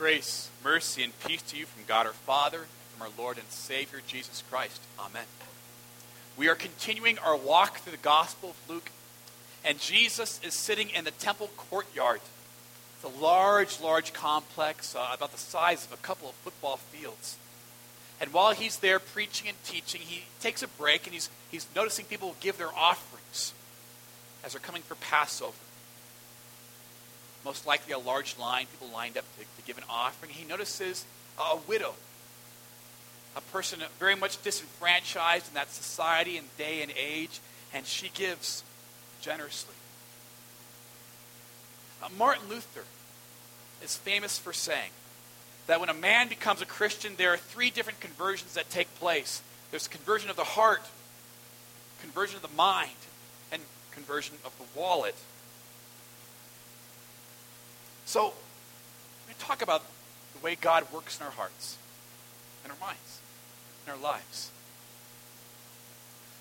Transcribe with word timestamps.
Grace, 0.00 0.48
mercy, 0.64 1.02
and 1.02 1.12
peace 1.26 1.42
to 1.42 1.58
you 1.58 1.66
from 1.66 1.82
God 1.86 2.06
our 2.06 2.14
Father, 2.14 2.60
from 2.94 3.06
our 3.06 3.12
Lord 3.18 3.36
and 3.36 3.46
Savior 3.50 4.00
Jesus 4.06 4.42
Christ. 4.50 4.80
Amen. 4.98 5.26
We 6.38 6.48
are 6.48 6.54
continuing 6.54 7.18
our 7.18 7.36
walk 7.36 7.80
through 7.80 7.90
the 7.90 7.98
Gospel 7.98 8.48
of 8.48 8.56
Luke, 8.66 8.90
and 9.62 9.78
Jesus 9.78 10.40
is 10.42 10.54
sitting 10.54 10.88
in 10.88 11.04
the 11.04 11.10
temple 11.10 11.50
courtyard. 11.54 12.22
It's 12.94 13.14
a 13.14 13.20
large, 13.22 13.78
large 13.78 14.14
complex, 14.14 14.96
uh, 14.96 15.10
about 15.12 15.32
the 15.32 15.38
size 15.38 15.84
of 15.84 15.92
a 15.92 15.98
couple 15.98 16.30
of 16.30 16.34
football 16.36 16.78
fields. 16.78 17.36
And 18.22 18.32
while 18.32 18.54
he's 18.54 18.78
there 18.78 19.00
preaching 19.00 19.48
and 19.48 19.64
teaching, 19.64 20.00
he 20.00 20.22
takes 20.40 20.62
a 20.62 20.68
break 20.68 21.04
and 21.04 21.12
he's, 21.12 21.28
he's 21.50 21.66
noticing 21.76 22.06
people 22.06 22.36
give 22.40 22.56
their 22.56 22.74
offerings 22.74 23.52
as 24.42 24.52
they're 24.52 24.62
coming 24.62 24.80
for 24.80 24.94
Passover 24.94 25.52
most 27.44 27.66
likely 27.66 27.92
a 27.92 27.98
large 27.98 28.38
line, 28.38 28.66
people 28.66 28.94
lined 28.94 29.16
up 29.16 29.24
to, 29.38 29.44
to 29.44 29.66
give 29.66 29.78
an 29.78 29.84
offering. 29.88 30.32
He 30.32 30.44
notices 30.44 31.04
a 31.38 31.56
widow, 31.66 31.94
a 33.36 33.40
person 33.40 33.80
very 33.98 34.16
much 34.16 34.42
disenfranchised 34.42 35.48
in 35.48 35.54
that 35.54 35.70
society 35.70 36.36
and 36.36 36.46
day 36.58 36.82
and 36.82 36.92
age, 36.96 37.40
and 37.72 37.86
she 37.86 38.10
gives 38.14 38.62
generously. 39.20 39.74
Uh, 42.02 42.08
Martin 42.16 42.48
Luther 42.48 42.84
is 43.82 43.96
famous 43.96 44.38
for 44.38 44.52
saying 44.52 44.90
that 45.66 45.80
when 45.80 45.88
a 45.88 45.94
man 45.94 46.28
becomes 46.28 46.60
a 46.60 46.66
Christian, 46.66 47.14
there 47.16 47.32
are 47.32 47.36
three 47.36 47.70
different 47.70 48.00
conversions 48.00 48.54
that 48.54 48.70
take 48.70 48.92
place 48.96 49.42
there's 49.70 49.86
conversion 49.86 50.30
of 50.30 50.36
the 50.36 50.44
heart, 50.44 50.82
conversion 52.00 52.36
of 52.36 52.42
the 52.42 52.56
mind, 52.56 52.90
and 53.52 53.62
conversion 53.92 54.34
of 54.44 54.52
the 54.58 54.64
wallet. 54.78 55.14
So, 58.10 58.32
we 59.28 59.34
talk 59.38 59.62
about 59.62 59.84
the 60.34 60.44
way 60.44 60.56
God 60.60 60.84
works 60.92 61.20
in 61.20 61.26
our 61.26 61.30
hearts, 61.30 61.78
in 62.64 62.72
our 62.72 62.76
minds, 62.80 63.20
in 63.86 63.92
our 63.92 63.98
lives. 63.98 64.50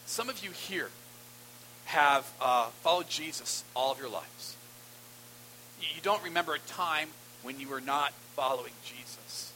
Some 0.08 0.30
of 0.30 0.44
you 0.44 0.50
here 0.50 0.90
have 1.86 2.28
uh, 2.42 2.70
followed 2.82 3.08
Jesus 3.08 3.64
all 3.76 3.92
of 3.92 4.00
your 4.00 4.10
lives. 4.10 4.58
You 5.80 6.02
don't 6.02 6.24
remember 6.24 6.56
a 6.56 6.60
time 6.60 7.10
when 7.44 7.60
you 7.60 7.70
were 7.70 7.82
not 7.82 8.14
following 8.36 8.74
Jesus. 8.84 9.54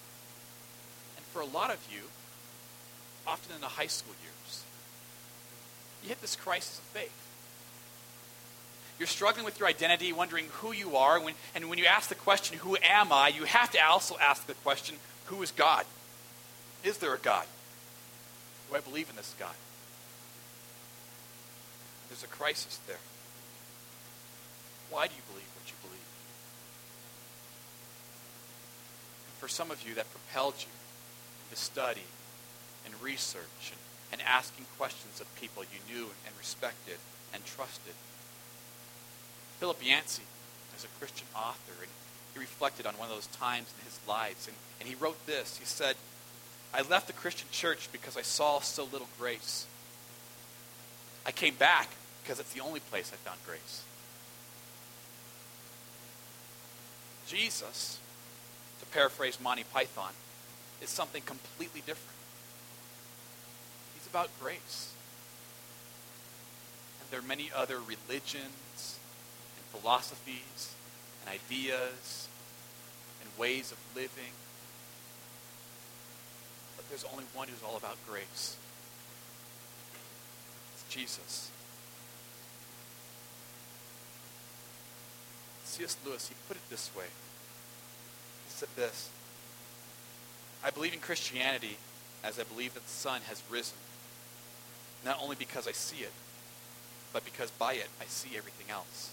And 1.18 1.26
for 1.26 1.42
a 1.42 1.48
lot 1.48 1.72
of 1.72 1.80
you, 1.92 2.02
often 3.26 3.56
in 3.56 3.62
the 3.62 3.70
high 3.70 3.88
school 3.88 4.14
years, 4.22 4.64
you 6.04 6.10
hit 6.10 6.22
this 6.22 6.36
crisis 6.36 6.78
of 6.78 6.84
faith. 6.84 7.23
You're 9.00 9.08
struggling 9.08 9.46
with 9.46 9.60
your 9.60 9.68
identity, 9.68 10.14
wondering 10.14 10.46
who 10.54 10.72
you 10.72 10.98
are. 10.98 11.20
When, 11.20 11.34
and 11.56 11.70
when 11.70 11.80
you 11.80 11.86
ask 11.86 12.10
the 12.10 12.16
question, 12.16 12.58
Who 12.60 12.78
am 12.82 13.12
I? 13.12 13.30
you 13.30 13.44
have 13.44 13.72
to 13.72 13.84
also 13.84 14.18
ask 14.22 14.46
the 14.46 14.54
question, 14.56 14.96
Who 15.26 15.42
is 15.42 15.52
God? 15.52 15.86
Is 16.84 16.98
there 17.00 17.14
a 17.14 17.18
God? 17.18 17.46
Do 18.70 18.76
I 18.76 18.82
believe 18.82 19.10
in 19.10 19.16
this 19.16 19.34
God? 19.40 19.56
There's 22.10 22.24
a 22.24 22.28
crisis 22.28 22.80
there. 22.88 23.00
Why 24.90 25.08
do 25.08 25.14
you 25.16 25.22
believe 25.32 25.48
what 25.56 25.68
you 25.68 25.78
believe? 25.82 26.06
And 29.26 29.34
for 29.40 29.48
some 29.48 29.72
of 29.72 29.88
you, 29.88 29.96
that 29.96 30.06
propelled 30.12 30.56
you 30.60 30.72
to 31.50 31.56
study 31.56 32.06
and 32.86 32.94
research 33.02 33.72
and, 33.72 33.80
and 34.12 34.22
asking 34.22 34.66
questions 34.78 35.20
of 35.20 35.36
people 35.42 35.64
you 35.64 35.94
knew 35.94 36.06
and 36.28 36.38
respected 36.38 36.98
and 37.34 37.44
trusted. 37.46 37.94
Philip 39.64 39.80
Yancey 39.82 40.24
is 40.76 40.84
a 40.84 40.90
Christian 41.00 41.26
author, 41.34 41.72
and 41.80 41.90
he 42.34 42.40
reflected 42.42 42.86
on 42.86 42.96
one 42.96 43.08
of 43.08 43.16
those 43.16 43.28
times 43.28 43.74
in 43.80 43.86
his 43.86 43.98
lives. 44.06 44.46
And, 44.46 44.58
and 44.82 44.90
he 44.90 44.96
wrote 44.96 45.26
this 45.26 45.56
He 45.56 45.64
said, 45.64 45.96
I 46.74 46.82
left 46.82 47.08
the 47.08 47.14
Christian 47.14 47.48
church 47.50 47.88
because 47.94 48.18
I 48.18 48.24
saw 48.24 48.60
so 48.60 48.84
little 48.84 49.08
grace. 49.18 49.66
I 51.26 51.32
came 51.32 51.56
back 51.56 51.92
because 52.22 52.42
it's 52.42 52.52
the 52.52 52.60
only 52.60 52.82
place 52.82 53.14
I 53.14 53.16
found 53.16 53.40
grace. 53.48 53.84
Jesus, 57.26 58.00
to 58.82 58.86
paraphrase 58.88 59.40
Monty 59.42 59.64
Python, 59.64 60.12
is 60.82 60.90
something 60.90 61.22
completely 61.22 61.80
different. 61.86 62.18
He's 63.98 64.08
about 64.08 64.30
grace. 64.42 64.92
And 67.00 67.10
there 67.12 67.22
are 67.22 67.24
many 67.24 67.50
other 67.56 67.78
religions 67.80 68.52
philosophies 69.74 70.74
and 71.22 71.34
ideas 71.34 72.28
and 73.22 73.40
ways 73.40 73.72
of 73.72 73.78
living. 73.96 74.34
But 76.78 76.88
there's 76.90 77.06
only 77.12 77.26
one 77.34 77.48
who's 77.48 77.64
all 77.64 77.78
about 77.78 77.98
grace. 78.08 78.58
It's 80.74 80.94
Jesus. 80.94 81.50
C.S. 85.66 85.98
Lewis, 86.06 86.28
he 86.28 86.36
put 86.48 86.56
it 86.56 86.70
this 86.70 86.92
way. 86.96 87.06
He 88.46 88.52
said 88.52 88.70
this 88.76 89.10
I 90.64 90.70
believe 90.70 90.94
in 90.94 91.00
Christianity 91.00 91.78
as 92.24 92.40
I 92.40 92.44
believe 92.44 92.74
that 92.76 92.84
the 92.84 92.90
sun 92.90 93.22
has 93.28 93.42
risen, 93.50 93.78
not 95.04 95.20
only 95.22 95.36
because 95.36 95.68
I 95.68 95.74
see 95.74 96.04
it, 96.04 96.12
but 97.12 97.26
because 97.26 97.52
by 97.52 97.74
it 97.74 97.88
I 98.00 98.06
see 98.06 98.38
everything 98.38 98.72
else. 98.72 99.12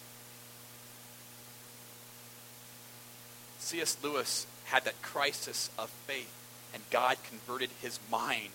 C.S. 3.70 3.96
Lewis 4.02 4.48
had 4.64 4.84
that 4.84 5.00
crisis 5.00 5.70
of 5.78 5.90
faith, 5.90 6.34
and 6.74 6.82
God 6.90 7.18
converted 7.28 7.70
his 7.80 8.00
mind 8.10 8.50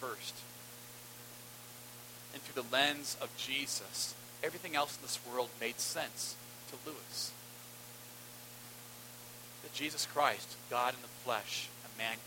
first. 0.00 0.34
And 2.34 2.42
through 2.42 2.60
the 2.60 2.68
lens 2.72 3.16
of 3.20 3.28
Jesus, 3.36 4.12
everything 4.42 4.74
else 4.74 4.96
in 4.96 5.02
this 5.02 5.20
world 5.30 5.50
made 5.60 5.78
sense 5.78 6.34
to 6.70 6.76
Lewis. 6.84 7.30
That 9.62 9.72
Jesus 9.72 10.04
Christ, 10.12 10.56
God 10.68 10.94
in 10.94 11.02
the 11.02 11.06
flesh, 11.22 11.68
Emmanuel, 11.94 12.18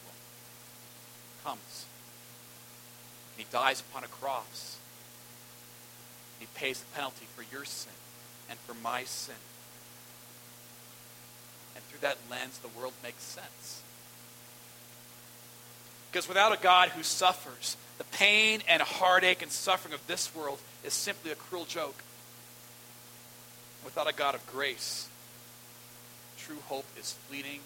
comes. 1.43 1.85
And 3.35 3.45
he 3.45 3.51
dies 3.51 3.81
upon 3.81 4.05
a 4.05 4.07
cross. 4.07 4.77
And 6.39 6.47
he 6.47 6.57
pays 6.57 6.79
the 6.79 6.95
penalty 6.95 7.25
for 7.35 7.43
your 7.53 7.65
sin 7.65 7.91
and 8.49 8.57
for 8.59 8.75
my 8.75 9.03
sin. 9.03 9.35
That 12.03 12.17
lens, 12.29 12.57
the 12.57 12.67
world 12.77 12.91
makes 13.01 13.23
sense. 13.23 13.81
Because 16.11 16.27
without 16.27 16.51
a 16.51 16.61
God 16.61 16.89
who 16.89 17.01
suffers, 17.01 17.77
the 17.97 18.03
pain 18.03 18.61
and 18.67 18.81
heartache 18.81 19.41
and 19.41 19.49
suffering 19.49 19.93
of 19.93 20.05
this 20.05 20.35
world 20.35 20.59
is 20.83 20.93
simply 20.93 21.31
a 21.31 21.35
cruel 21.35 21.63
joke. 21.63 21.95
Without 23.85 24.09
a 24.09 24.13
God 24.13 24.35
of 24.35 24.45
grace, 24.47 25.07
true 26.37 26.57
hope 26.67 26.85
is 26.99 27.15
fleeting 27.29 27.61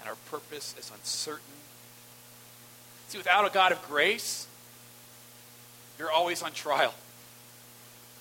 and 0.00 0.08
our 0.08 0.16
purpose 0.30 0.74
is 0.78 0.90
uncertain. 0.90 1.44
See, 3.08 3.18
without 3.18 3.46
a 3.46 3.52
God 3.52 3.70
of 3.70 3.86
grace, 3.86 4.46
you're 5.98 6.10
always 6.10 6.42
on 6.42 6.52
trial. 6.52 6.94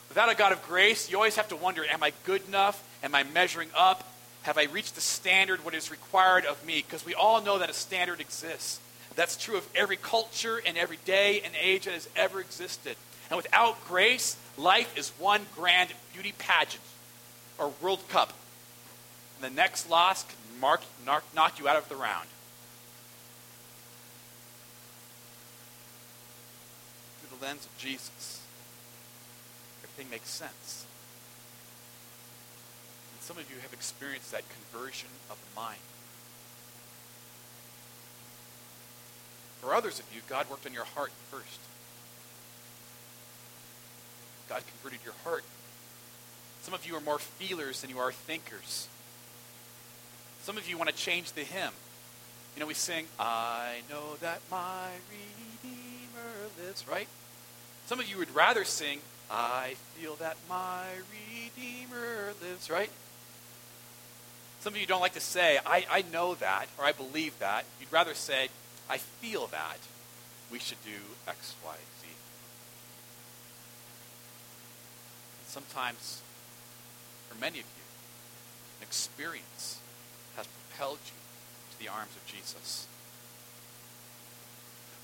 Without 0.10 0.30
a 0.30 0.36
God 0.36 0.52
of 0.52 0.62
grace, 0.68 1.10
you 1.10 1.16
always 1.16 1.38
have 1.38 1.48
to 1.48 1.56
wonder 1.56 1.86
am 1.86 2.04
I 2.04 2.12
good 2.26 2.46
enough? 2.50 2.84
Am 3.02 3.16
I 3.16 3.24
measuring 3.24 3.70
up? 3.74 4.06
Have 4.46 4.60
I 4.60 4.66
reached 4.66 4.94
the 4.94 5.02
standard, 5.02 5.66
what 5.66 5.74
is 5.74 5.90
required 5.90 6.46
of 6.46 6.64
me? 6.64 6.86
Because 6.88 7.04
we 7.04 7.16
all 7.16 7.42
know 7.42 7.58
that 7.58 7.72
a 7.72 7.74
standard 7.74 8.22
exists. 8.22 8.80
That's 9.16 9.38
true 9.38 9.58
of 9.58 9.68
every 9.74 9.98
culture 9.98 10.62
and 10.64 10.78
every 10.78 11.00
day 11.04 11.42
and 11.44 11.56
age 11.60 11.86
that 11.86 11.96
has 11.96 12.08
ever 12.16 12.40
existed. 12.42 12.96
And 13.32 13.38
without 13.38 13.84
grace, 13.88 14.38
life 14.56 14.96
is 14.96 15.10
one 15.18 15.48
grand 15.56 15.90
beauty 16.14 16.36
pageant 16.38 16.84
or 17.58 17.74
World 17.82 18.08
Cup. 18.08 18.34
And 19.36 19.52
the 19.52 19.56
next 19.56 19.90
loss 19.90 20.24
can 20.24 20.38
mark, 20.62 20.82
knock, 21.04 21.24
knock 21.34 21.58
you 21.58 21.68
out 21.68 21.78
of 21.78 21.90
the 21.90 21.96
round. 21.96 22.28
Through 27.20 27.36
the 27.40 27.44
lens 27.44 27.66
of 27.66 27.76
Jesus, 27.80 28.42
everything 29.84 30.12
makes 30.12 30.30
sense. 30.30 30.86
Some 33.26 33.40
of 33.40 33.50
you 33.50 33.58
have 33.64 33.74
experienced 33.74 34.32
that 34.34 34.44
conversion 34.48 35.10
of 35.32 35.38
the 35.42 35.60
mind. 35.60 35.80
For 39.62 39.74
others 39.74 39.98
of 39.98 40.06
you, 40.14 40.22
God 40.30 40.48
worked 40.48 40.68
on 40.68 40.74
your 40.74 40.86
heart 40.86 41.12
first. 41.32 41.60
God 44.48 44.62
converted 44.68 45.04
your 45.04 45.16
heart. 45.24 45.44
Some 46.62 46.76
of 46.76 46.86
you 46.86 46.96
are 46.98 47.02
more 47.02 47.18
feelers 47.18 47.82
than 47.82 47.90
you 47.90 47.98
are 47.98 48.12
thinkers. 48.12 48.88
Some 50.44 50.56
of 50.60 50.70
you 50.70 50.78
want 50.78 50.92
to 50.92 50.96
change 50.96 51.32
the 51.32 51.42
hymn. 51.42 51.74
You 52.56 52.60
know, 52.60 52.68
we 52.68 52.76
sing, 52.76 53.08
I 53.20 53.78
know 53.90 54.18
that 54.22 54.42
my 54.52 54.90
Redeemer 55.10 56.52
lives, 56.64 56.88
right? 56.88 57.08
Some 57.88 58.00
of 58.00 58.08
you 58.08 58.20
would 58.20 58.36
rather 58.36 58.66
sing, 58.66 59.00
I 59.32 59.78
feel 59.96 60.14
that 60.18 60.38
my 60.48 60.86
Redeemer 61.12 62.34
lives, 62.40 62.70
right? 62.70 62.92
Some 64.66 64.74
of 64.74 64.82
you 64.82 64.88
don't 64.88 65.00
like 65.00 65.14
to 65.14 65.20
say, 65.20 65.60
I, 65.64 65.86
I 65.92 66.04
know 66.12 66.34
that, 66.34 66.66
or 66.80 66.86
I 66.86 66.92
believe 66.92 67.38
that. 67.38 67.66
You'd 67.80 67.94
rather 67.94 68.16
say, 68.16 68.50
I 68.90 68.98
feel 68.98 69.46
that 69.46 69.78
we 70.52 70.58
should 70.58 70.84
do 70.84 70.98
X, 71.28 71.54
Y, 71.64 71.76
Z. 72.02 72.08
And 75.40 75.48
sometimes, 75.48 76.24
for 77.30 77.40
many 77.40 77.60
of 77.60 77.66
you, 77.66 77.84
an 78.80 78.88
experience 78.88 79.78
has 80.36 80.48
propelled 80.48 80.98
you 81.06 81.20
to 81.72 81.80
the 81.80 81.88
arms 81.88 82.16
of 82.16 82.26
Jesus. 82.26 82.88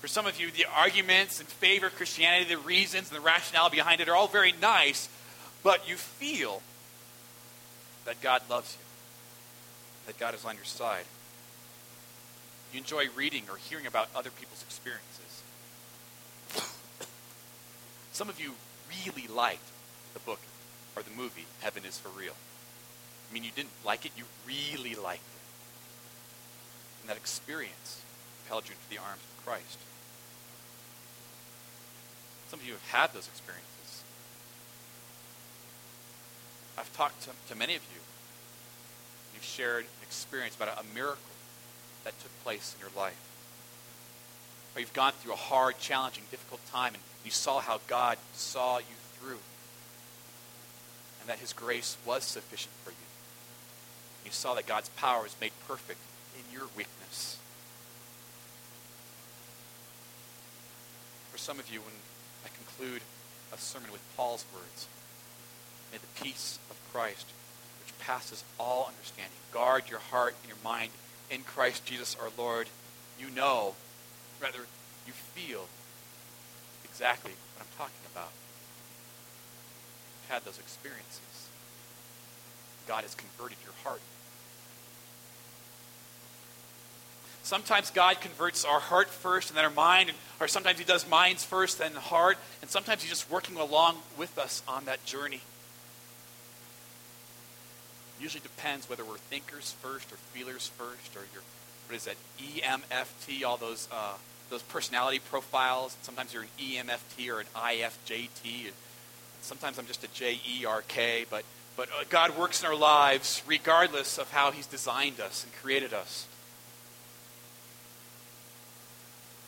For 0.00 0.08
some 0.08 0.26
of 0.26 0.40
you, 0.40 0.50
the 0.50 0.66
arguments 0.76 1.38
in 1.38 1.46
favor 1.46 1.86
of 1.86 1.94
Christianity, 1.94 2.52
the 2.52 2.58
reasons 2.58 3.12
and 3.12 3.16
the 3.16 3.24
rationale 3.24 3.70
behind 3.70 4.00
it 4.00 4.08
are 4.08 4.16
all 4.16 4.26
very 4.26 4.54
nice, 4.60 5.08
but 5.62 5.88
you 5.88 5.94
feel 5.94 6.62
that 8.06 8.20
God 8.20 8.42
loves 8.50 8.76
you, 8.76 8.84
that 10.06 10.18
God 10.18 10.34
is 10.34 10.44
on 10.44 10.56
your 10.56 10.64
side. 10.64 11.04
You 12.72 12.78
enjoy 12.78 13.06
reading 13.14 13.44
or 13.50 13.56
hearing 13.56 13.86
about 13.86 14.08
other 14.14 14.30
people's 14.30 14.62
experiences. 14.62 15.42
Some 18.12 18.28
of 18.28 18.40
you 18.40 18.52
really 18.88 19.28
liked 19.28 19.68
the 20.14 20.20
book 20.20 20.40
or 20.96 21.02
the 21.02 21.10
movie 21.10 21.46
Heaven 21.60 21.84
is 21.84 21.98
for 21.98 22.08
Real. 22.08 22.34
I 23.30 23.34
mean, 23.34 23.44
you 23.44 23.50
didn't 23.54 23.72
like 23.84 24.04
it, 24.04 24.12
you 24.16 24.24
really 24.46 24.94
liked 24.94 25.22
it. 25.22 25.42
And 27.02 27.10
that 27.10 27.16
experience 27.16 28.02
propelled 28.42 28.68
you 28.68 28.74
into 28.74 28.90
the 28.90 28.98
arms 29.02 29.22
of 29.22 29.44
Christ. 29.46 29.78
Some 32.48 32.60
of 32.60 32.66
you 32.66 32.72
have 32.72 32.88
had 32.88 33.14
those 33.14 33.28
experiences. 33.28 34.02
I've 36.76 36.94
talked 36.94 37.22
to, 37.22 37.30
to 37.48 37.58
many 37.58 37.74
of 37.74 37.82
you. 37.94 38.00
You've 39.42 39.48
shared 39.48 39.84
an 39.84 40.02
experience 40.04 40.54
about 40.54 40.80
a, 40.80 40.94
miracle 40.94 41.18
that 42.04 42.16
took 42.20 42.30
place 42.44 42.76
in 42.76 42.80
your 42.80 42.96
life. 42.96 43.18
Or 44.76 44.80
you've 44.80 44.92
gone 44.92 45.14
through 45.14 45.32
a 45.32 45.36
hard, 45.36 45.80
challenging, 45.80 46.22
difficult 46.30 46.64
time 46.70 46.94
and 46.94 47.02
you 47.24 47.32
saw 47.32 47.58
how 47.58 47.80
God 47.88 48.18
saw 48.34 48.78
you 48.78 48.94
through. 49.18 49.40
And 51.20 51.28
that 51.28 51.40
his 51.40 51.52
grace 51.52 51.96
was 52.06 52.22
sufficient 52.22 52.72
for 52.84 52.90
you. 52.90 52.96
You 54.24 54.30
saw 54.30 54.54
that 54.54 54.66
God's 54.68 54.90
power 54.90 55.26
is 55.26 55.34
made 55.40 55.52
perfect 55.66 55.98
in 56.36 56.56
your 56.56 56.68
weakness. 56.76 57.38
For 61.32 61.38
some 61.38 61.58
of 61.58 61.68
you, 61.68 61.80
when 61.80 61.94
I 62.44 62.48
conclude 62.56 63.02
a 63.52 63.58
sermon 63.58 63.90
with 63.90 64.02
Paul's 64.16 64.44
words, 64.54 64.86
may 65.90 65.98
the 65.98 66.22
peace 66.22 66.60
of 66.70 66.76
Christ, 66.92 67.26
passes 68.06 68.44
all 68.58 68.86
understanding, 68.88 69.32
guard 69.52 69.84
your 69.88 69.98
heart 69.98 70.34
and 70.42 70.48
your 70.48 70.58
mind 70.64 70.90
in 71.30 71.42
Christ 71.42 71.84
Jesus 71.84 72.16
our 72.20 72.28
Lord, 72.36 72.68
you 73.18 73.30
know, 73.30 73.74
rather, 74.40 74.58
you 75.06 75.12
feel 75.12 75.66
exactly 76.84 77.32
what 77.32 77.66
I'm 77.66 77.78
talking 77.78 78.06
about. 78.12 78.30
You've 80.22 80.30
had 80.30 80.44
those 80.44 80.58
experiences. 80.58 81.48
God 82.88 83.02
has 83.02 83.14
converted 83.14 83.58
your 83.64 83.74
heart. 83.84 84.00
Sometimes 87.44 87.90
God 87.90 88.20
converts 88.20 88.64
our 88.64 88.80
heart 88.80 89.08
first 89.08 89.50
and 89.50 89.56
then 89.56 89.64
our 89.64 89.70
mind, 89.70 90.12
or 90.40 90.48
sometimes 90.48 90.78
He 90.78 90.84
does 90.84 91.08
minds 91.08 91.44
first, 91.44 91.78
then 91.78 91.92
the 91.92 92.00
heart, 92.00 92.38
and 92.60 92.70
sometimes 92.70 93.02
He's 93.02 93.10
just 93.10 93.30
working 93.30 93.56
along 93.56 93.96
with 94.16 94.38
us 94.38 94.62
on 94.68 94.84
that 94.84 95.04
journey 95.04 95.40
usually 98.22 98.42
depends 98.42 98.88
whether 98.88 99.04
we're 99.04 99.16
thinkers 99.16 99.74
first 99.82 100.12
or 100.12 100.16
feelers 100.32 100.68
first 100.78 101.16
or 101.16 101.22
your 101.32 101.42
what 101.88 101.96
is 101.96 102.04
that 102.04 102.16
EMFT, 102.38 103.44
all 103.44 103.56
those 103.56 103.88
uh, 103.92 104.14
those 104.48 104.62
personality 104.62 105.18
profiles. 105.18 105.96
Sometimes 106.02 106.32
you're 106.32 106.44
an 106.44 106.48
EMFT 106.58 107.28
or 107.28 107.40
an 107.40 107.46
IFJT. 107.54 108.70
Sometimes 109.40 109.78
I'm 109.78 109.86
just 109.86 110.04
a 110.04 110.08
JERK. 110.08 111.26
But 111.28 111.44
but 111.76 111.88
uh, 111.88 112.04
God 112.08 112.38
works 112.38 112.62
in 112.62 112.68
our 112.68 112.76
lives 112.76 113.42
regardless 113.46 114.18
of 114.18 114.30
how 114.30 114.52
He's 114.52 114.66
designed 114.66 115.20
us 115.20 115.44
and 115.44 115.52
created 115.54 115.92
us. 115.92 116.26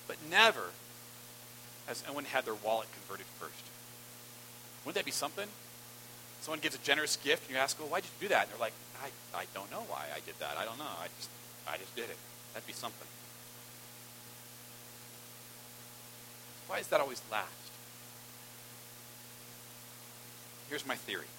But 0.09 0.17
never 0.29 0.71
has 1.87 2.03
anyone 2.07 2.25
had 2.25 2.45
their 2.45 2.55
wallet 2.55 2.89
converted 2.93 3.27
first. 3.39 3.55
Wouldn't 4.85 4.97
that 4.97 5.05
be 5.05 5.11
something? 5.11 5.49
Someone 6.45 6.61
gives 6.61 6.75
a 6.75 6.85
generous 6.85 7.17
gift, 7.17 7.47
and 7.47 7.57
you 7.57 7.57
ask, 7.57 7.81
well, 7.81 7.89
why 7.89 8.01
did 8.01 8.11
you 8.21 8.29
do 8.29 8.35
that? 8.35 8.43
And 8.43 8.53
they're 8.53 8.61
like, 8.61 8.75
I, 9.03 9.09
I 9.39 9.45
don't 9.55 9.71
know 9.71 9.83
why 9.89 10.05
I 10.15 10.21
did 10.27 10.35
that. 10.41 10.59
I 10.59 10.67
don't 10.67 10.77
know. 10.77 10.85
I 10.85 11.07
just, 11.17 11.31
I 11.67 11.79
just 11.79 11.97
did 11.97 12.05
it. 12.05 12.19
That'd 12.53 12.67
be 12.67 12.75
something. 12.75 13.09
Why 16.67 16.81
is 16.81 16.89
that 16.89 17.01
always 17.01 17.23
last? 17.33 17.49
Here's 20.69 20.87
my 20.87 20.97
theory. 20.97 21.33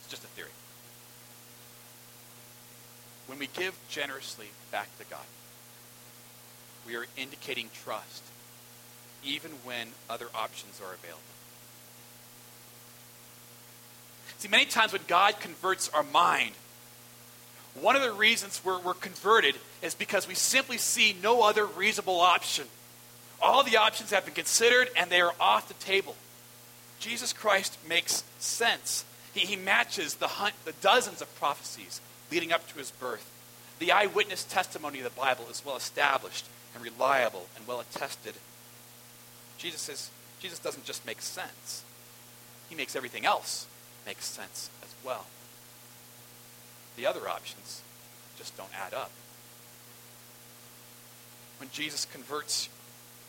It's 0.00 0.10
just 0.10 0.24
a 0.24 0.28
theory. 0.28 0.50
When 3.28 3.38
we 3.38 3.46
give 3.46 3.78
generously 3.88 4.48
back 4.72 4.88
to 4.98 5.04
God, 5.04 5.26
we 6.84 6.96
are 6.96 7.06
indicating 7.16 7.70
trust, 7.84 8.24
even 9.24 9.52
when 9.62 9.90
other 10.08 10.26
options 10.34 10.80
are 10.80 10.94
available. 10.94 11.22
See, 14.40 14.48
many 14.48 14.64
times 14.64 14.94
when 14.94 15.02
God 15.06 15.38
converts 15.38 15.90
our 15.90 16.02
mind, 16.02 16.52
one 17.78 17.94
of 17.94 18.00
the 18.00 18.10
reasons 18.10 18.62
we're, 18.64 18.80
we're 18.80 18.94
converted 18.94 19.54
is 19.82 19.94
because 19.94 20.26
we 20.26 20.34
simply 20.34 20.78
see 20.78 21.14
no 21.22 21.42
other 21.42 21.66
reasonable 21.66 22.18
option. 22.18 22.64
All 23.42 23.62
the 23.62 23.76
options 23.76 24.12
have 24.12 24.24
been 24.24 24.32
considered 24.32 24.88
and 24.96 25.10
they 25.10 25.20
are 25.20 25.34
off 25.38 25.68
the 25.68 25.74
table. 25.74 26.16
Jesus 27.00 27.34
Christ 27.34 27.76
makes 27.86 28.24
sense. 28.38 29.04
He, 29.34 29.40
he 29.40 29.56
matches 29.56 30.14
the, 30.14 30.28
hunt, 30.28 30.54
the 30.64 30.72
dozens 30.80 31.20
of 31.20 31.34
prophecies 31.38 32.00
leading 32.32 32.50
up 32.50 32.66
to 32.68 32.78
his 32.78 32.92
birth. 32.92 33.30
The 33.78 33.92
eyewitness 33.92 34.44
testimony 34.44 35.00
of 35.00 35.04
the 35.04 35.20
Bible 35.20 35.44
is 35.50 35.62
well 35.66 35.76
established 35.76 36.46
and 36.74 36.82
reliable 36.82 37.46
and 37.56 37.66
well 37.66 37.80
attested. 37.80 38.36
Jesus 39.58 39.82
says 39.82 40.08
Jesus 40.40 40.58
doesn't 40.58 40.86
just 40.86 41.04
make 41.04 41.20
sense. 41.20 41.84
He 42.70 42.74
makes 42.74 42.96
everything 42.96 43.26
else 43.26 43.66
makes 44.06 44.24
sense 44.24 44.70
as 44.82 44.94
well. 45.04 45.26
The 46.96 47.06
other 47.06 47.28
options 47.28 47.82
just 48.38 48.56
don't 48.56 48.70
add 48.74 48.94
up. 48.94 49.10
When 51.58 51.70
Jesus 51.72 52.06
converts 52.06 52.68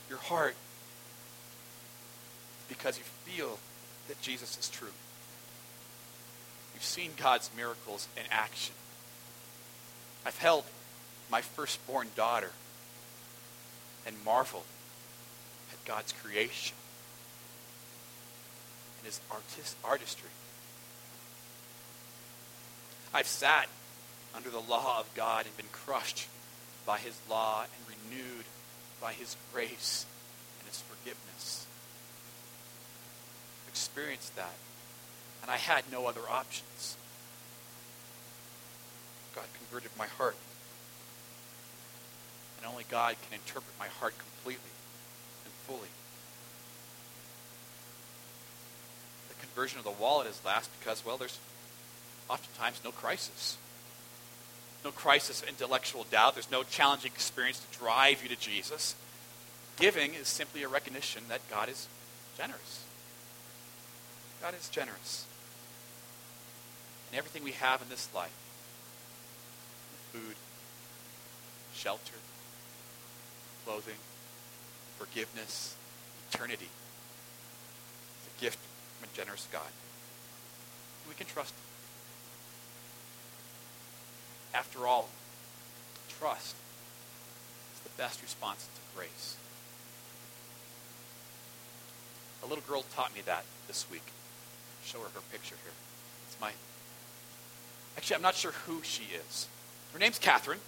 your 0.08 0.18
heart, 0.18 0.56
because 2.68 2.98
you 2.98 3.04
feel 3.24 3.58
that 4.08 4.20
Jesus 4.22 4.58
is 4.58 4.68
true. 4.68 4.92
You've 6.74 6.84
seen 6.84 7.12
God's 7.16 7.50
miracles 7.56 8.08
in 8.16 8.22
action. 8.30 8.74
I've 10.24 10.38
held 10.38 10.64
my 11.30 11.40
firstborn 11.40 12.08
daughter 12.16 12.50
and 14.06 14.16
marveled 14.24 14.64
at 15.72 15.84
God's 15.84 16.12
creation 16.12 16.76
and 18.98 19.06
his 19.06 19.20
artist, 19.30 19.76
artistry. 19.84 20.30
I've 23.14 23.26
sat 23.26 23.68
under 24.34 24.48
the 24.48 24.60
law 24.60 25.00
of 25.00 25.14
God 25.14 25.46
and 25.46 25.56
been 25.56 25.66
crushed 25.70 26.28
by 26.86 26.98
his 26.98 27.18
law 27.28 27.64
and 27.64 27.96
renewed 28.10 28.44
by 29.00 29.12
his 29.12 29.36
grace 29.52 30.06
and 30.60 30.68
his 30.68 30.80
forgiveness. 30.80 31.66
Experienced 33.68 34.34
that. 34.36 34.54
And 35.42 35.50
I 35.50 35.56
had 35.56 35.84
no 35.90 36.06
other 36.06 36.22
options. 36.30 36.96
God 39.34 39.44
converted 39.58 39.90
my 39.98 40.06
heart. 40.06 40.36
And 42.58 42.70
only 42.70 42.84
God 42.88 43.16
can 43.28 43.38
interpret 43.38 43.74
my 43.78 43.88
heart 43.88 44.14
completely 44.18 44.70
and 45.44 45.52
fully. 45.66 45.88
The 49.28 49.34
conversion 49.46 49.78
of 49.78 49.84
the 49.84 49.90
wallet 49.90 50.28
is 50.28 50.40
last 50.44 50.70
because, 50.78 51.04
well, 51.04 51.16
there's 51.16 51.38
oftentimes 52.32 52.80
no 52.82 52.90
crisis. 52.90 53.58
No 54.84 54.90
crisis 54.90 55.42
of 55.42 55.48
intellectual 55.48 56.06
doubt. 56.10 56.34
There's 56.34 56.50
no 56.50 56.62
challenging 56.62 57.12
experience 57.12 57.60
to 57.60 57.78
drive 57.78 58.22
you 58.22 58.28
to 58.30 58.36
Jesus. 58.36 58.96
Giving 59.76 60.14
is 60.14 60.28
simply 60.28 60.62
a 60.62 60.68
recognition 60.68 61.24
that 61.28 61.40
God 61.50 61.68
is 61.68 61.88
generous. 62.36 62.84
God 64.40 64.54
is 64.58 64.68
generous. 64.68 65.26
And 67.10 67.18
everything 67.18 67.44
we 67.44 67.52
have 67.52 67.82
in 67.82 67.88
this 67.88 68.08
life 68.14 68.32
food, 70.12 70.36
shelter, 71.74 72.16
clothing, 73.64 73.96
forgiveness, 74.98 75.76
eternity. 76.30 76.68
It's 78.18 78.38
a 78.38 78.40
gift 78.40 78.58
from 78.98 79.08
a 79.12 79.16
generous 79.16 79.48
God. 79.52 79.70
We 81.08 81.14
can 81.14 81.26
trust 81.26 81.54
Him. 81.54 81.71
After 84.72 84.86
all, 84.86 85.10
trust 86.18 86.54
is 87.74 87.80
the 87.80 87.90
best 87.98 88.22
response 88.22 88.66
to 88.74 88.96
grace. 88.96 89.36
A 92.42 92.46
little 92.46 92.64
girl 92.66 92.82
taught 92.94 93.14
me 93.14 93.20
that 93.26 93.44
this 93.66 93.84
week. 93.90 94.04
Show 94.82 95.00
her 95.00 95.08
her 95.14 95.20
picture 95.30 95.56
here. 95.62 95.74
It's 96.26 96.40
my. 96.40 96.52
Actually, 97.98 98.16
I'm 98.16 98.22
not 98.22 98.34
sure 98.34 98.52
who 98.66 98.82
she 98.82 99.02
is. 99.14 99.46
Her 99.92 99.98
name's 99.98 100.18
Catherine, 100.18 100.60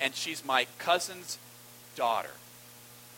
and 0.00 0.14
she's 0.14 0.44
my 0.44 0.68
cousin's 0.78 1.36
daughter. 1.96 2.30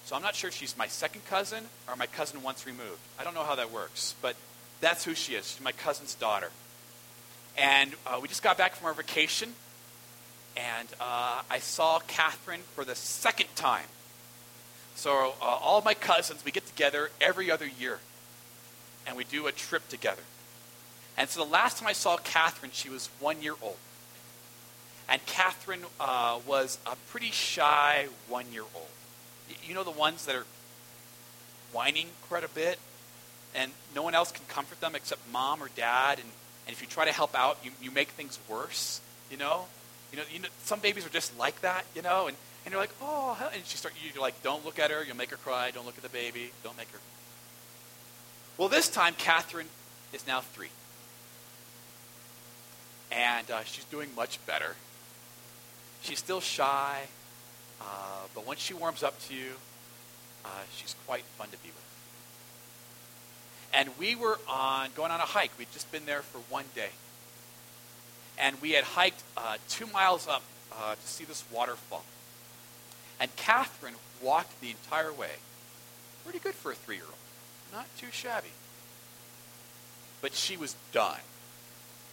So 0.06 0.16
I'm 0.16 0.22
not 0.22 0.34
sure 0.34 0.50
she's 0.50 0.74
my 0.78 0.86
second 0.86 1.26
cousin 1.26 1.64
or 1.86 1.96
my 1.96 2.06
cousin 2.06 2.42
once 2.42 2.64
removed. 2.64 3.00
I 3.20 3.24
don't 3.24 3.34
know 3.34 3.44
how 3.44 3.56
that 3.56 3.70
works, 3.70 4.14
but 4.22 4.36
that's 4.80 5.04
who 5.04 5.14
she 5.14 5.34
is. 5.34 5.50
She's 5.50 5.60
my 5.60 5.72
cousin's 5.72 6.14
daughter. 6.14 6.48
And 7.58 7.92
uh, 8.06 8.20
we 8.22 8.28
just 8.28 8.42
got 8.42 8.56
back 8.56 8.74
from 8.74 8.86
our 8.86 8.94
vacation, 8.94 9.52
and 10.58 10.88
uh, 11.00 11.42
I 11.50 11.58
saw 11.58 12.00
Catherine 12.00 12.62
for 12.74 12.84
the 12.84 12.94
second 12.94 13.54
time. 13.54 13.86
So 14.96 15.34
uh, 15.40 15.44
all 15.44 15.80
my 15.82 15.94
cousins, 15.94 16.44
we 16.44 16.50
get 16.50 16.66
together 16.66 17.10
every 17.20 17.50
other 17.50 17.66
year, 17.66 18.00
and 19.06 19.16
we 19.16 19.24
do 19.24 19.46
a 19.46 19.52
trip 19.52 19.88
together. 19.88 20.22
And 21.16 21.28
so 21.28 21.44
the 21.44 21.50
last 21.50 21.78
time 21.78 21.88
I 21.88 21.92
saw 21.92 22.16
Catherine, 22.16 22.72
she 22.74 22.88
was 22.88 23.08
one 23.20 23.42
year 23.42 23.54
old. 23.62 23.76
And 25.08 25.24
Catherine 25.26 25.82
uh, 26.00 26.40
was 26.46 26.78
a 26.86 26.96
pretty 27.10 27.30
shy 27.30 28.08
one 28.28 28.52
year 28.52 28.64
old. 28.74 28.88
You 29.64 29.74
know 29.74 29.84
the 29.84 29.90
ones 29.90 30.26
that 30.26 30.34
are 30.34 30.44
whining 31.72 32.08
quite 32.28 32.44
a 32.44 32.48
bit, 32.48 32.78
and 33.54 33.72
no 33.94 34.02
one 34.02 34.14
else 34.14 34.32
can 34.32 34.44
comfort 34.48 34.80
them 34.80 34.94
except 34.94 35.20
mom 35.32 35.62
or 35.62 35.68
dad, 35.76 36.18
and 36.18 36.28
and 36.68 36.74
if 36.74 36.82
you 36.82 36.86
try 36.86 37.06
to 37.06 37.12
help 37.12 37.34
out, 37.34 37.56
you, 37.64 37.70
you 37.80 37.90
make 37.90 38.08
things 38.08 38.38
worse, 38.46 39.00
you 39.30 39.38
know? 39.38 39.64
You 40.12 40.18
know, 40.18 40.24
you 40.32 40.40
know, 40.40 40.48
some 40.64 40.80
babies 40.80 41.04
are 41.04 41.10
just 41.10 41.38
like 41.38 41.60
that, 41.60 41.84
you 41.94 42.02
know, 42.02 42.28
and, 42.28 42.36
and 42.64 42.72
you're 42.72 42.80
like, 42.80 42.94
oh, 43.02 43.36
and 43.54 43.64
she 43.64 43.76
start, 43.76 43.94
you're 44.02 44.22
like, 44.22 44.42
don't 44.42 44.64
look 44.64 44.78
at 44.78 44.90
her, 44.90 45.04
you'll 45.04 45.16
make 45.16 45.30
her 45.30 45.36
cry, 45.36 45.70
don't 45.70 45.86
look 45.86 45.96
at 45.96 46.02
the 46.02 46.08
baby, 46.08 46.50
don't 46.64 46.76
make 46.76 46.90
her. 46.90 46.98
Well, 48.56 48.68
this 48.68 48.88
time, 48.88 49.14
Catherine 49.18 49.68
is 50.12 50.26
now 50.26 50.40
three. 50.40 50.70
And 53.12 53.50
uh, 53.50 53.64
she's 53.64 53.84
doing 53.84 54.08
much 54.16 54.44
better. 54.46 54.74
She's 56.02 56.18
still 56.18 56.40
shy, 56.40 57.02
uh, 57.80 57.84
but 58.34 58.46
once 58.46 58.60
she 58.60 58.74
warms 58.74 59.02
up 59.02 59.20
to 59.28 59.34
you, 59.34 59.52
uh, 60.44 60.48
she's 60.74 60.94
quite 61.06 61.24
fun 61.36 61.48
to 61.48 61.56
be 61.58 61.68
with. 61.68 61.88
And 63.74 63.90
we 63.98 64.14
were 64.14 64.38
on 64.48 64.90
going 64.96 65.10
on 65.10 65.20
a 65.20 65.24
hike. 65.24 65.50
We'd 65.58 65.70
just 65.72 65.90
been 65.92 66.06
there 66.06 66.22
for 66.22 66.38
one 66.50 66.64
day. 66.74 66.90
And 68.38 68.60
we 68.62 68.72
had 68.72 68.84
hiked 68.84 69.22
uh, 69.36 69.56
two 69.68 69.86
miles 69.86 70.28
up 70.28 70.42
uh, 70.72 70.94
to 70.94 71.00
see 71.00 71.24
this 71.24 71.44
waterfall. 71.52 72.04
And 73.20 73.34
Catherine 73.36 73.94
walked 74.22 74.60
the 74.60 74.70
entire 74.70 75.12
way. 75.12 75.32
Pretty 76.24 76.38
good 76.38 76.54
for 76.54 76.72
a 76.72 76.74
three 76.74 76.96
year 76.96 77.04
old. 77.04 77.14
Not 77.72 77.86
too 77.98 78.08
shabby. 78.12 78.48
But 80.20 80.34
she 80.34 80.56
was 80.56 80.76
done. 80.92 81.20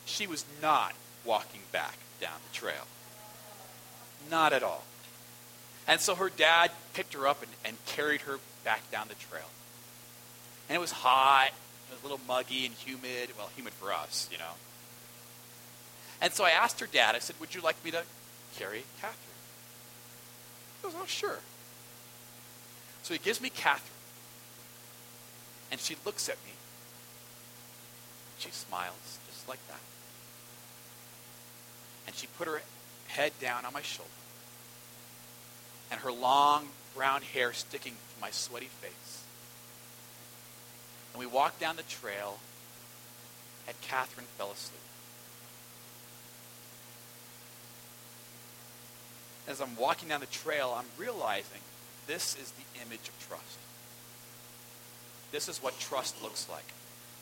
She 0.05 0.27
was 0.27 0.46
not 0.62 0.94
walking 1.24 1.62
back 1.72 1.98
down 2.22 2.38
the 2.48 2.55
trail. 2.55 2.88
Not 4.29 4.53
at 4.53 4.63
all. 4.63 4.84
And 5.88 6.00
so 6.00 6.15
her 6.15 6.29
dad 6.29 6.72
picked 6.94 7.13
her 7.13 7.27
up 7.27 7.41
and, 7.44 7.51
and 7.63 7.77
carried 7.86 8.22
her 8.22 8.39
back 8.63 8.89
down 8.91 9.08
the 9.08 9.15
trail. 9.15 9.50
And 10.67 10.75
it 10.75 10.79
was 10.79 10.91
hot. 10.91 11.50
It 11.50 11.94
was 11.94 12.00
a 12.01 12.03
little 12.03 12.22
muggy 12.27 12.65
and 12.65 12.74
humid. 12.74 13.29
Well, 13.38 13.50
humid 13.55 13.74
for 13.74 13.94
us, 13.94 14.27
you 14.32 14.38
know. 14.38 14.53
And 16.22 16.34
so 16.34 16.43
I 16.43 16.51
asked 16.51 16.79
her 16.79 16.88
dad, 16.88 17.15
I 17.15 17.19
said, 17.19 17.36
Would 17.39 17.53
you 17.53 17.62
like 17.62 17.84
me 17.84 17.91
to 17.91 18.03
carry 18.57 18.84
Catherine? 19.01 19.19
He 20.77 20.88
goes, 20.88 20.93
Oh, 20.98 21.05
sure. 21.05 21.39
So 23.03 23.13
he 23.13 23.19
gives 23.19 23.41
me 23.41 23.50
Catherine. 23.50 23.91
And 25.72 25.79
she 25.79 25.95
looks 26.05 26.29
at 26.29 26.38
me. 26.45 26.53
She 28.39 28.50
smiles 28.51 29.19
just 29.27 29.48
like 29.48 29.65
that. 29.67 29.79
And 32.07 32.15
she 32.15 32.27
put 32.27 32.48
her 32.48 32.62
head 33.07 33.34
down 33.39 33.65
on 33.65 33.74
my 33.74 33.81
shoulder. 33.81 34.10
And 35.91 36.00
her 36.01 36.12
long 36.12 36.69
brown 36.95 37.22
hair 37.22 37.53
sticking 37.53 37.93
to 37.93 38.22
my 38.22 38.31
sweaty 38.31 38.69
face. 38.81 39.24
And 41.13 41.19
we 41.19 41.25
walked 41.25 41.60
down 41.60 41.75
the 41.75 41.84
trail, 41.84 42.39
and 43.67 43.79
Catherine 43.81 44.27
fell 44.38 44.51
asleep. 44.51 44.79
As 49.47 49.61
I'm 49.61 49.75
walking 49.75 50.09
down 50.09 50.21
the 50.21 50.25
trail, 50.27 50.73
I'm 50.75 50.85
realizing 50.97 51.61
this 52.07 52.35
is 52.41 52.51
the 52.51 52.81
image 52.85 53.07
of 53.07 53.27
trust. 53.27 53.57
This 55.31 55.47
is 55.47 55.61
what 55.61 55.79
trust 55.79 56.21
looks 56.23 56.47
like. 56.49 56.65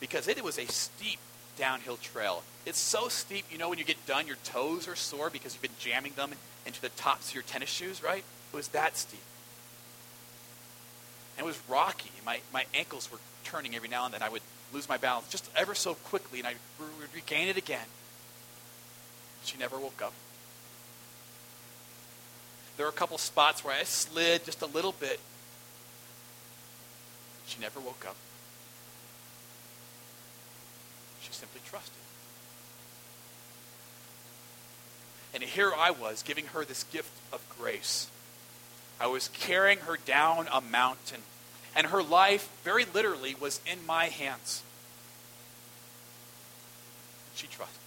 Because 0.00 0.28
it 0.28 0.42
was 0.42 0.58
a 0.58 0.66
steep 0.66 1.18
downhill 1.58 1.96
trail. 1.96 2.42
It's 2.66 2.78
so 2.78 3.08
steep, 3.08 3.44
you 3.50 3.58
know, 3.58 3.68
when 3.68 3.78
you 3.78 3.84
get 3.84 4.04
done, 4.06 4.26
your 4.26 4.36
toes 4.44 4.88
are 4.88 4.96
sore 4.96 5.30
because 5.30 5.54
you've 5.54 5.62
been 5.62 5.70
jamming 5.78 6.12
them 6.14 6.32
into 6.66 6.80
the 6.80 6.88
tops 6.90 7.28
of 7.28 7.34
your 7.34 7.42
tennis 7.44 7.68
shoes, 7.68 8.02
right? 8.02 8.24
It 8.52 8.56
was 8.56 8.68
that 8.68 8.96
steep. 8.96 9.20
And 11.36 11.44
it 11.44 11.46
was 11.46 11.58
rocky. 11.68 12.10
My, 12.24 12.40
my 12.52 12.64
ankles 12.74 13.10
were 13.10 13.18
turning 13.44 13.74
every 13.74 13.88
now 13.88 14.04
and 14.04 14.14
then. 14.14 14.22
I 14.22 14.28
would 14.28 14.42
lose 14.72 14.88
my 14.88 14.96
balance 14.96 15.28
just 15.28 15.48
ever 15.56 15.74
so 15.74 15.94
quickly, 15.94 16.38
and 16.38 16.48
I 16.48 16.54
would 16.78 17.14
regain 17.14 17.48
it 17.48 17.56
again. 17.56 17.86
She 19.44 19.58
never 19.58 19.78
woke 19.78 20.00
up. 20.02 20.12
There 22.76 22.86
were 22.86 22.90
a 22.90 22.92
couple 22.92 23.18
spots 23.18 23.64
where 23.64 23.74
I 23.74 23.84
slid 23.84 24.44
just 24.44 24.62
a 24.62 24.66
little 24.66 24.92
bit. 24.92 25.20
She 27.46 27.60
never 27.60 27.78
woke 27.78 28.04
up. 28.08 28.16
She 31.22 31.32
simply 31.32 31.60
trusted. 31.64 31.92
And 35.32 35.42
here 35.42 35.72
I 35.76 35.90
was 35.90 36.22
giving 36.22 36.46
her 36.46 36.64
this 36.64 36.84
gift 36.84 37.12
of 37.32 37.40
grace. 37.58 38.08
I 39.00 39.08
was 39.08 39.28
carrying 39.28 39.78
her 39.80 39.96
down 39.96 40.48
a 40.52 40.60
mountain, 40.60 41.22
and 41.74 41.88
her 41.88 42.02
life, 42.02 42.48
very 42.62 42.84
literally, 42.84 43.34
was 43.34 43.60
in 43.70 43.84
my 43.84 44.06
hands. 44.06 44.62
She 47.34 47.48
trusted 47.48 47.80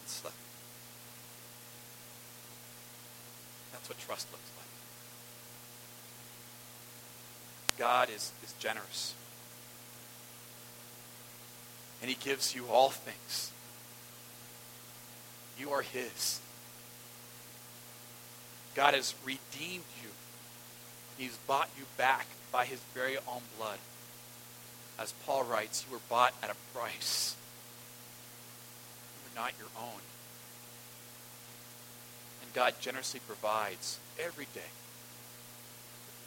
and 0.00 0.08
slept. 0.08 0.36
That's 3.76 3.90
what 3.90 3.98
trust 3.98 4.26
looks 4.32 4.50
like. 4.56 4.66
God 7.78 8.08
is, 8.08 8.32
is 8.42 8.54
generous. 8.58 9.14
And 12.00 12.10
he 12.10 12.16
gives 12.16 12.54
you 12.54 12.66
all 12.68 12.88
things. 12.88 13.50
You 15.58 15.70
are 15.72 15.82
his. 15.82 16.40
God 18.74 18.94
has 18.94 19.14
redeemed 19.24 19.84
you. 20.02 20.08
He's 21.18 21.36
bought 21.46 21.68
you 21.76 21.84
back 21.98 22.26
by 22.50 22.64
his 22.64 22.80
very 22.94 23.18
own 23.28 23.42
blood. 23.58 23.78
As 24.98 25.12
Paul 25.26 25.44
writes, 25.44 25.84
you 25.86 25.94
were 25.94 26.02
bought 26.08 26.32
at 26.42 26.50
a 26.50 26.56
price. 26.74 27.36
You 29.14 29.28
were 29.28 29.42
not 29.42 29.52
your 29.58 29.68
own. 29.78 30.00
God 32.56 32.72
generously 32.80 33.20
provides 33.26 33.98
every 34.18 34.46
day 34.54 34.72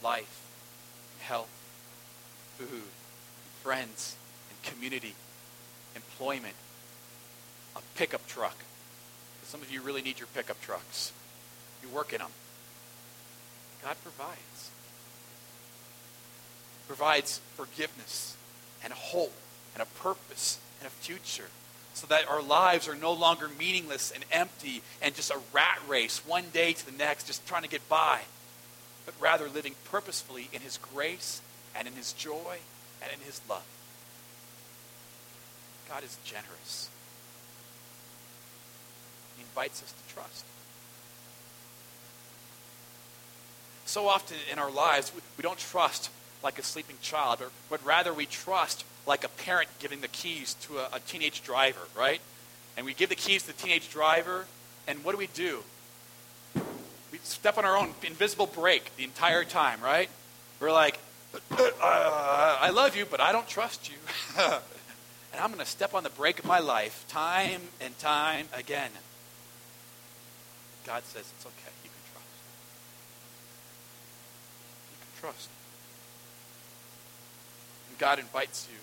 life, 0.00 0.46
health, 1.18 1.50
food, 2.56 2.84
friends, 3.64 4.14
and 4.48 4.62
community, 4.62 5.16
employment, 5.96 6.54
a 7.74 7.80
pickup 7.96 8.28
truck. 8.28 8.56
Some 9.42 9.60
of 9.60 9.72
you 9.72 9.82
really 9.82 10.02
need 10.02 10.20
your 10.20 10.28
pickup 10.28 10.60
trucks. 10.60 11.10
You 11.82 11.88
work 11.88 12.12
in 12.12 12.20
them. 12.20 12.30
God 13.82 13.96
provides. 14.04 14.70
Provides 16.86 17.40
forgiveness 17.56 18.36
and 18.84 18.92
hope 18.92 19.34
and 19.74 19.82
a 19.82 19.86
purpose 20.00 20.60
and 20.78 20.86
a 20.86 20.90
future 20.90 21.48
so 22.00 22.06
that 22.06 22.26
our 22.30 22.40
lives 22.40 22.88
are 22.88 22.94
no 22.94 23.12
longer 23.12 23.46
meaningless 23.58 24.10
and 24.10 24.24
empty 24.32 24.80
and 25.02 25.14
just 25.14 25.30
a 25.30 25.38
rat 25.52 25.78
race 25.86 26.22
one 26.26 26.44
day 26.50 26.72
to 26.72 26.86
the 26.86 26.96
next, 26.96 27.26
just 27.26 27.46
trying 27.46 27.62
to 27.62 27.68
get 27.68 27.86
by, 27.90 28.20
but 29.04 29.14
rather 29.20 29.50
living 29.50 29.74
purposefully 29.84 30.48
in 30.50 30.62
His 30.62 30.78
grace 30.78 31.42
and 31.76 31.86
in 31.86 31.92
His 31.92 32.14
joy 32.14 32.56
and 33.02 33.12
in 33.12 33.20
His 33.26 33.42
love. 33.50 33.66
God 35.90 36.02
is 36.02 36.16
generous. 36.24 36.88
He 39.36 39.42
invites 39.42 39.82
us 39.82 39.92
to 39.92 40.14
trust. 40.14 40.46
So 43.84 44.08
often 44.08 44.38
in 44.50 44.58
our 44.58 44.70
lives, 44.70 45.12
we 45.36 45.42
don't 45.42 45.58
trust 45.58 46.08
like 46.42 46.58
a 46.58 46.62
sleeping 46.62 46.96
child, 47.02 47.42
but 47.68 47.84
rather 47.84 48.14
we 48.14 48.24
trust 48.24 48.86
like 49.10 49.24
a 49.24 49.28
parent 49.28 49.68
giving 49.80 50.00
the 50.00 50.08
keys 50.08 50.54
to 50.54 50.78
a, 50.78 50.88
a 50.92 51.00
teenage 51.00 51.42
driver, 51.42 51.80
right? 51.96 52.20
And 52.76 52.86
we 52.86 52.94
give 52.94 53.08
the 53.08 53.16
keys 53.16 53.42
to 53.42 53.48
the 53.48 53.60
teenage 53.60 53.90
driver, 53.90 54.46
And 54.86 55.04
what 55.04 55.12
do 55.12 55.18
we 55.18 55.26
do? 55.26 55.64
We 56.54 57.18
step 57.24 57.58
on 57.58 57.64
our 57.64 57.76
own 57.76 57.92
invisible 58.06 58.46
brake 58.46 58.96
the 58.96 59.02
entire 59.02 59.42
time, 59.42 59.80
right? 59.80 60.08
We're 60.60 60.70
like, 60.70 60.96
uh, 61.50 61.70
I 61.82 62.70
love 62.70 62.94
you, 62.94 63.04
but 63.04 63.20
I 63.20 63.32
don't 63.32 63.48
trust 63.48 63.90
you. 63.90 63.96
and 64.38 65.40
I'm 65.40 65.48
going 65.48 65.58
to 65.58 65.70
step 65.70 65.92
on 65.92 66.04
the 66.04 66.10
brake 66.10 66.38
of 66.38 66.44
my 66.44 66.60
life 66.60 67.04
time 67.08 67.62
and 67.80 67.98
time 67.98 68.46
again. 68.54 68.92
God 70.86 71.02
says 71.04 71.32
it's 71.36 71.46
okay. 71.46 71.74
You 71.82 71.90
can 71.90 72.12
trust. 72.12 72.38
You 74.92 74.98
can 75.00 75.20
trust. 75.20 75.48
And 77.88 77.98
God 77.98 78.20
invites 78.20 78.68
you. 78.70 78.78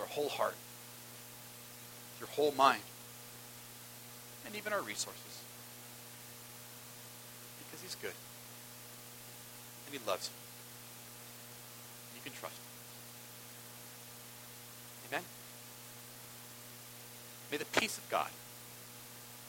Our 0.00 0.06
whole 0.06 0.28
heart, 0.28 0.54
your 2.18 2.28
whole 2.30 2.52
mind, 2.52 2.82
and 4.46 4.56
even 4.56 4.72
our 4.72 4.80
resources. 4.80 5.42
Because 7.58 7.82
He's 7.82 7.94
good. 7.96 8.14
And 9.86 9.94
He 9.94 10.00
loves 10.08 10.28
you. 10.28 12.16
You 12.16 12.22
can 12.22 12.32
trust 12.38 12.56
Him. 12.56 12.64
Amen? 15.12 15.24
May 17.50 17.58
the 17.58 17.64
peace 17.64 17.98
of 17.98 18.08
God, 18.08 18.30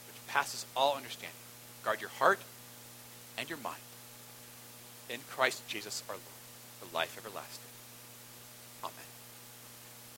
which 0.07 0.27
passes 0.27 0.65
all 0.75 0.95
understanding, 0.95 1.37
guard 1.83 2.01
your 2.01 2.09
heart 2.09 2.39
and 3.37 3.49
your 3.49 3.59
mind 3.59 3.81
in 5.09 5.19
Christ 5.29 5.67
Jesus 5.67 6.03
our 6.09 6.15
Lord 6.15 6.25
for 6.79 6.95
life 6.95 7.17
everlasting. 7.17 7.70